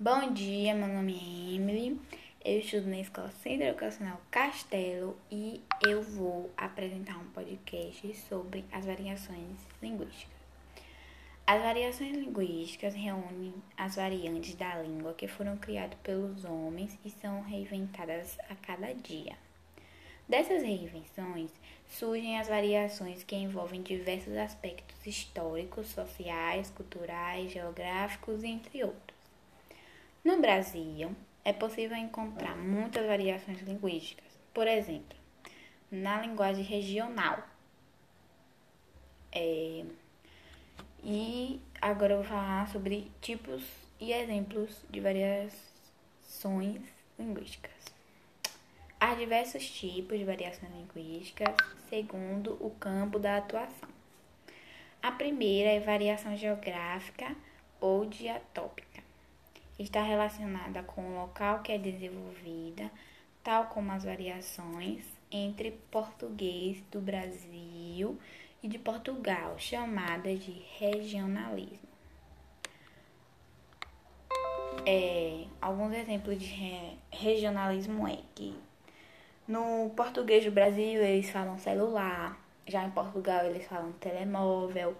Bom 0.00 0.32
dia, 0.32 0.76
meu 0.76 0.86
nome 0.86 1.12
é 1.12 1.54
Emily. 1.56 2.00
Eu 2.44 2.60
estudo 2.60 2.86
na 2.86 3.00
Escola 3.00 3.32
Centro 3.42 3.66
Educacional 3.66 4.20
Castelo 4.30 5.18
e 5.28 5.60
eu 5.84 6.00
vou 6.04 6.52
apresentar 6.56 7.18
um 7.18 7.24
podcast 7.30 8.14
sobre 8.28 8.64
as 8.70 8.86
variações 8.86 9.58
linguísticas. 9.82 10.38
As 11.44 11.60
variações 11.60 12.16
linguísticas 12.16 12.94
reúnem 12.94 13.52
as 13.76 13.96
variantes 13.96 14.54
da 14.54 14.80
língua 14.80 15.14
que 15.14 15.26
foram 15.26 15.56
criadas 15.56 15.98
pelos 16.00 16.44
homens 16.44 16.96
e 17.04 17.10
são 17.10 17.42
reinventadas 17.42 18.38
a 18.48 18.54
cada 18.54 18.94
dia. 18.94 19.36
Dessas 20.28 20.62
reinvenções 20.62 21.50
surgem 21.88 22.38
as 22.38 22.46
variações 22.46 23.24
que 23.24 23.34
envolvem 23.34 23.82
diversos 23.82 24.36
aspectos 24.36 25.04
históricos, 25.04 25.88
sociais, 25.88 26.70
culturais, 26.70 27.50
geográficos, 27.50 28.44
entre 28.44 28.84
outros. 28.84 29.17
No 30.28 30.42
Brasil, 30.42 31.16
é 31.42 31.54
possível 31.54 31.96
encontrar 31.96 32.54
muitas 32.54 33.06
variações 33.06 33.62
linguísticas. 33.62 34.26
Por 34.52 34.68
exemplo, 34.68 35.16
na 35.90 36.20
linguagem 36.20 36.62
regional. 36.62 37.42
É... 39.32 39.86
E 41.02 41.58
agora 41.80 42.12
eu 42.12 42.18
vou 42.18 42.26
falar 42.26 42.68
sobre 42.68 43.10
tipos 43.22 43.64
e 43.98 44.12
exemplos 44.12 44.84
de 44.90 45.00
variações 45.00 46.82
linguísticas. 47.18 47.72
Há 49.00 49.14
diversos 49.14 49.66
tipos 49.70 50.18
de 50.18 50.26
variações 50.26 50.70
linguísticas 50.74 51.56
segundo 51.88 52.52
o 52.60 52.70
campo 52.72 53.18
da 53.18 53.38
atuação. 53.38 53.88
A 55.02 55.10
primeira 55.10 55.70
é 55.70 55.80
variação 55.80 56.36
geográfica 56.36 57.34
ou 57.80 58.04
diatópica. 58.04 59.07
Está 59.78 60.02
relacionada 60.02 60.82
com 60.82 61.02
o 61.02 61.14
local 61.20 61.62
que 61.62 61.70
é 61.70 61.78
desenvolvida, 61.78 62.90
tal 63.44 63.66
como 63.66 63.92
as 63.92 64.04
variações 64.04 65.04
entre 65.30 65.70
português 65.90 66.82
do 66.90 67.00
Brasil 67.00 68.18
e 68.62 68.68
de 68.68 68.78
Portugal, 68.78 69.56
chamadas 69.58 70.44
de 70.44 70.50
regionalismo. 70.78 71.88
É, 74.84 75.44
alguns 75.60 75.92
exemplos 75.92 76.38
de 76.40 76.96
regionalismo 77.10 78.08
é 78.08 78.18
que 78.34 78.58
no 79.46 79.90
português 79.96 80.44
do 80.44 80.50
Brasil 80.50 81.02
eles 81.02 81.30
falam 81.30 81.58
celular, 81.58 82.38
já 82.66 82.84
em 82.84 82.90
Portugal 82.90 83.44
eles 83.44 83.66
falam 83.66 83.92
telemóvel. 83.92 84.96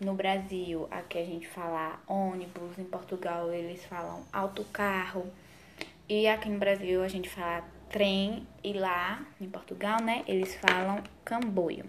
No 0.00 0.14
Brasil, 0.14 0.86
aqui 0.92 1.18
a 1.18 1.24
gente 1.24 1.48
fala 1.48 1.98
ônibus, 2.06 2.78
em 2.78 2.84
Portugal 2.84 3.52
eles 3.52 3.84
falam 3.84 4.22
autocarro. 4.32 5.26
E 6.08 6.28
aqui 6.28 6.48
no 6.48 6.58
Brasil 6.58 7.02
a 7.02 7.08
gente 7.08 7.28
fala 7.28 7.64
trem 7.90 8.46
e 8.62 8.72
lá 8.72 9.20
em 9.40 9.48
Portugal, 9.48 10.00
né, 10.00 10.22
eles 10.28 10.54
falam 10.54 11.02
camboio. 11.24 11.84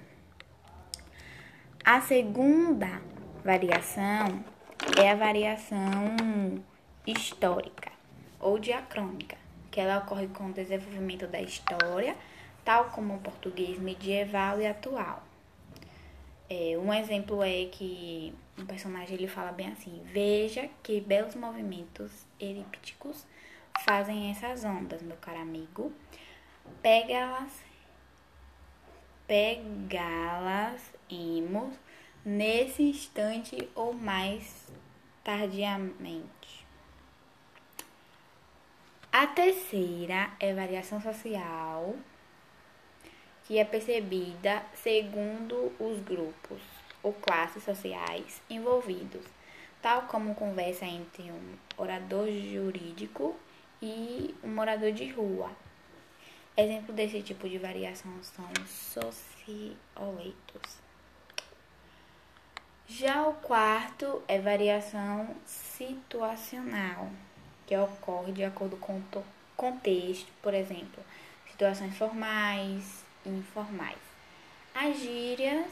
A 1.86 2.02
segunda 2.02 3.00
variação 3.46 4.44
é 5.00 5.12
a 5.12 5.16
variação 5.16 6.16
histórica 7.06 7.92
ou 8.40 8.58
diacrônica 8.58 9.38
que 9.70 9.80
ela 9.80 10.00
ocorre 10.00 10.28
com 10.30 10.48
o 10.48 10.54
desenvolvimento 10.54 11.28
da 11.28 11.40
história, 11.40 12.16
tal 12.66 12.86
como 12.86 13.16
o 13.16 13.20
português 13.20 13.78
medieval 13.78 14.60
e 14.60 14.66
atual. 14.66 15.29
É, 16.50 16.75
um 16.78 16.92
exemplo 16.92 17.44
é 17.44 17.66
que 17.66 18.33
um 18.58 18.66
personagem 18.66 19.16
ele 19.16 19.28
fala 19.28 19.52
bem 19.52 19.67
assim: 19.67 20.02
Veja 20.05 20.67
que 20.81 21.00
belos 21.00 21.36
movimentos 21.36 22.25
elípticos 22.39 23.25
fazem 23.86 24.31
essas 24.31 24.64
ondas, 24.64 25.02
meu 25.03 25.17
caro 25.17 25.39
amigo. 25.39 25.94
Pega-las, 26.81 27.52
pegá-las, 29.27 30.92
imos 31.09 31.76
nesse 32.26 32.83
instante 32.83 33.70
ou 33.76 33.93
mais 33.93 34.71
tardiamente. 35.23 36.65
A 39.11 39.27
terceira 39.27 40.32
é 40.39 40.54
variação 40.54 41.02
social, 41.02 41.95
que 43.49 43.58
é 43.58 43.65
percebida 43.65 44.64
segundo 44.76 45.73
os 45.80 45.99
grupos 46.02 46.61
ou 47.02 47.11
classes 47.14 47.64
sociais 47.64 48.39
envolvidos, 48.48 49.26
tal 49.82 50.04
como 50.04 50.36
conversa 50.36 50.86
entre 50.86 51.32
um 51.32 51.55
orador 51.76 52.27
jurídico 52.27 53.36
e 53.82 54.36
um 54.43 54.49
morador 54.49 54.92
de 54.92 55.09
rua. 55.09 55.49
Exemplo 56.55 56.93
desse 56.93 57.23
tipo 57.23 57.49
de 57.49 57.58
variação 57.58 58.11
são 58.21 58.45
socioleitos. 58.67 60.77
Já 62.86 63.26
o 63.26 63.33
quarto 63.33 64.21
é 64.27 64.38
variação 64.38 65.36
situacional 65.43 67.09
que 67.65 67.76
ocorre 67.76 68.32
de 68.32 68.43
acordo 68.43 68.77
com 68.77 68.98
o 68.98 69.23
contexto, 69.58 70.32
por 70.39 70.54
exemplo, 70.54 71.04
situações 71.48 71.98
formais 71.98 73.08
informais. 73.38 73.98
As 74.73 75.00
gírias 75.00 75.67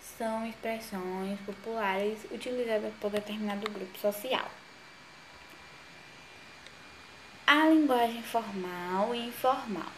são 0.00 0.46
expressões 0.46 1.38
populares 1.40 2.18
utilizadas 2.30 2.92
por 3.00 3.10
determinado 3.10 3.70
grupo 3.70 3.98
social. 3.98 4.50
A 7.46 7.68
linguagem 7.68 8.22
formal 8.22 9.14
e 9.14 9.28
informal. 9.28 9.92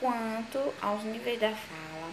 Quanto 0.00 0.74
aos 0.80 1.04
níveis 1.04 1.38
da 1.38 1.54
fala, 1.54 2.10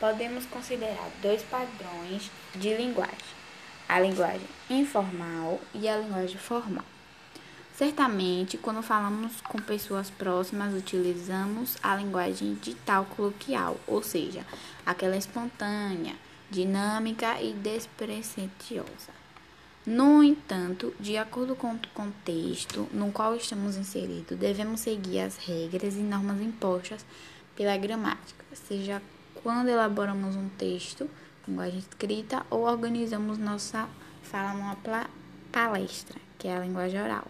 podemos 0.00 0.44
considerar 0.46 1.08
dois 1.22 1.42
padrões 1.42 2.30
de 2.54 2.74
linguagem 2.74 3.44
a 3.88 4.00
linguagem 4.00 4.48
informal 4.70 5.60
e 5.74 5.88
a 5.88 5.96
linguagem 5.96 6.38
formal. 6.38 6.84
Certamente, 7.76 8.56
quando 8.56 8.82
falamos 8.82 9.40
com 9.40 9.58
pessoas 9.58 10.08
próximas, 10.08 10.72
utilizamos 10.72 11.76
a 11.82 11.96
linguagem 11.96 12.54
digital 12.54 13.04
coloquial, 13.04 13.76
ou 13.86 14.00
seja, 14.00 14.46
aquela 14.86 15.16
espontânea, 15.16 16.14
dinâmica 16.48 17.42
e 17.42 17.52
despretensiosa. 17.52 19.12
No 19.84 20.22
entanto, 20.22 20.94
de 21.00 21.18
acordo 21.18 21.56
com 21.56 21.74
o 21.74 21.88
contexto 21.92 22.88
no 22.92 23.10
qual 23.10 23.34
estamos 23.34 23.76
inseridos, 23.76 24.38
devemos 24.38 24.80
seguir 24.80 25.20
as 25.20 25.36
regras 25.36 25.96
e 25.96 25.98
normas 25.98 26.40
impostas 26.40 27.04
pela 27.56 27.76
gramática, 27.76 28.44
seja 28.54 29.02
quando 29.42 29.68
elaboramos 29.68 30.36
um 30.36 30.48
texto 30.50 31.10
linguagem 31.46 31.80
escrita, 31.80 32.46
ou 32.48 32.62
organizamos 32.62 33.36
nossa 33.36 33.88
fala 34.22 34.54
numa 34.54 34.76
palestra, 35.52 36.20
que 36.38 36.48
é 36.48 36.56
a 36.56 36.60
linguagem 36.60 37.02
oral. 37.02 37.26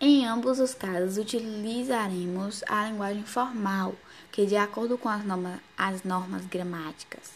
Em 0.00 0.17
ambos 0.28 0.60
os 0.60 0.74
casos, 0.74 1.16
utilizaremos 1.16 2.62
a 2.68 2.88
linguagem 2.88 3.24
formal, 3.24 3.94
que 4.30 4.46
de 4.46 4.56
acordo 4.56 4.96
com 4.96 5.08
as 5.08 5.24
normas, 5.24 5.58
as 5.76 6.04
normas 6.04 6.44
gramáticas. 6.46 7.32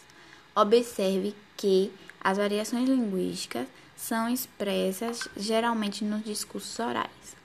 Observe 0.55 1.35
que 1.57 1.91
as 2.21 2.37
variações 2.37 2.87
linguísticas 2.87 3.67
são 3.97 4.29
expressas 4.29 5.27
geralmente 5.35 6.05
nos 6.05 6.23
discursos 6.23 6.79
orais. 6.79 7.35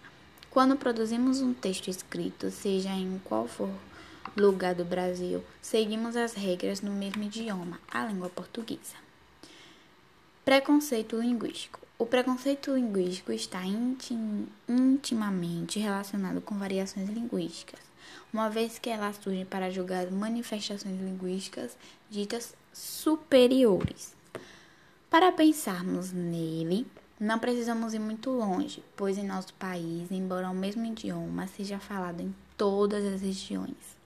Quando 0.51 0.77
produzimos 0.77 1.41
um 1.41 1.55
texto 1.55 1.89
escrito, 1.89 2.51
seja 2.51 2.91
em 2.91 3.21
qual 3.25 3.49
for 3.49 3.71
lugar 4.37 4.75
do 4.75 4.85
Brasil, 4.85 5.43
seguimos 5.61 6.17
as 6.17 6.35
regras 6.35 6.81
no 6.81 6.93
mesmo 6.93 7.23
idioma, 7.25 7.81
a 7.91 8.05
língua 8.05 8.29
portuguesa. 8.29 8.97
Preconceito 10.45 11.21
linguístico. 11.21 11.88
O 12.01 12.07
preconceito 12.07 12.73
linguístico 12.77 13.33
está 13.33 13.67
intim, 13.67 14.47
intimamente 14.69 15.81
relacionado 15.81 16.41
com 16.41 16.57
variações 16.57 17.09
linguísticas, 17.09 17.81
uma 18.33 18.49
vez 18.49 18.79
que 18.79 18.89
elas 18.89 19.17
surgem 19.17 19.45
para 19.45 19.69
julgar 19.69 20.09
manifestações 20.09 21.01
linguísticas 21.01 21.77
ditas 22.09 22.55
superiores. 22.73 24.15
Para 25.11 25.33
pensarmos 25.33 26.13
nele, 26.13 26.87
não 27.19 27.41
precisamos 27.41 27.93
ir 27.93 27.99
muito 27.99 28.31
longe, 28.31 28.81
pois 28.95 29.19
em 29.19 29.27
nosso 29.27 29.53
país, 29.55 30.09
embora 30.13 30.49
o 30.49 30.55
mesmo 30.55 30.87
idioma 30.87 31.49
seja 31.49 31.81
falado 31.81 32.21
em 32.21 32.33
todas 32.57 33.05
as 33.05 33.23
regiões, 33.23 33.98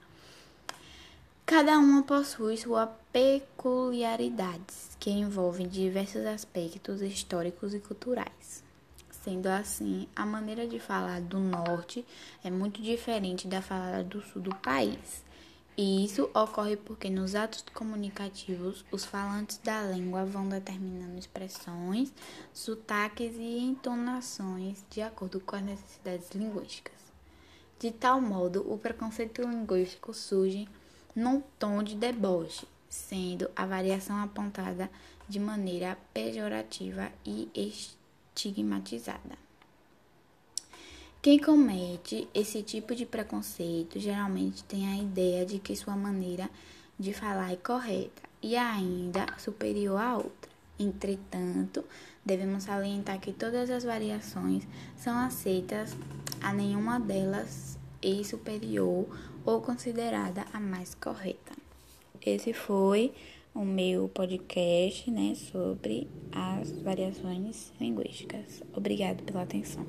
Cada 1.44 1.79
uma 1.79 2.03
possui 2.03 2.56
suas 2.56 2.89
peculiaridades, 3.12 4.97
que 4.99 5.11
envolvem 5.11 5.69
diversos 5.69 6.25
aspectos 6.25 7.03
históricos 7.03 7.75
e 7.75 7.81
culturais. 7.81 8.65
Sendo 9.11 9.49
assim, 9.49 10.09
a 10.17 10.25
maneira 10.25 10.67
de 10.67 10.79
falar 10.81 11.21
do 11.21 11.39
norte 11.39 12.05
é 12.43 12.50
muito 12.50 12.81
diferente 12.81 13.47
da 13.47 13.61
falada 13.61 14.03
do 14.03 14.23
sul 14.23 14.41
do 14.41 14.55
país, 14.56 15.23
E 15.77 16.05
isso 16.05 16.29
ocorre 16.35 16.77
porque 16.77 17.09
nos 17.09 17.35
atos 17.35 17.65
comunicativos, 17.73 18.85
os 18.93 19.06
falantes 19.06 19.56
da 19.59 19.83
língua 19.83 20.23
vão 20.25 20.47
determinando 20.47 21.19
expressões, 21.19 22.12
sotaques 22.53 23.35
e 23.37 23.59
entonações 23.59 24.85
de 24.91 25.00
acordo 25.00 25.41
com 25.41 25.56
as 25.56 25.62
necessidades 25.62 26.31
linguísticas. 26.33 27.00
De 27.79 27.91
tal 27.91 28.21
modo, 28.21 28.71
o 28.71 28.77
preconceito 28.77 29.41
linguístico 29.43 30.12
surge 30.12 30.69
num 31.14 31.43
tom 31.59 31.82
de 31.82 31.94
deboche, 31.94 32.67
sendo 32.88 33.50
a 33.56 33.67
variação 33.67 34.17
apontada 34.19 34.91
de 35.29 35.38
maneira 35.38 35.97
pejorativa 36.12 37.11
e 37.25 37.49
estigmatizada. 37.55 39.38
Quem 41.23 41.38
comete 41.38 42.29
esse 42.35 42.62
tipo 42.62 42.94
de 42.94 43.06
preconceito 43.06 44.00
geralmente 44.00 44.64
tem 44.64 44.88
a 44.88 44.97
ideia 44.97 45.47
de 45.47 45.59
que 45.61 45.76
sua 45.76 45.97
maneira 45.97 46.50
de 46.99 47.12
falar 47.12 47.53
é 47.53 47.56
correta 47.56 48.23
e 48.43 48.56
ainda 48.56 49.26
superior 49.38 50.00
à 50.00 50.17
outra. 50.17 50.50
Entretanto, 50.79 51.85
devemos 52.25 52.65
salientar 52.65 53.20
que 53.20 53.32
todas 53.32 53.70
as 53.70 53.85
variações 53.85 54.67
são 54.97 55.17
aceitas, 55.17 55.97
a 56.41 56.53
nenhuma 56.53 56.99
delas 56.99 57.79
é 58.03 58.25
superior 58.25 59.06
ou 59.44 59.61
considerada 59.61 60.44
a 60.53 60.61
mais 60.61 60.94
correta. 60.94 61.53
Esse 62.25 62.53
foi 62.53 63.12
o 63.55 63.65
meu 63.65 64.09
podcast, 64.09 65.11
né, 65.11 65.35
sobre 65.35 66.09
as 66.31 66.73
variações 66.83 67.73
linguísticas. 67.81 68.62
Obrigado 68.75 69.23
pela 69.25 69.43
atenção. 69.43 69.81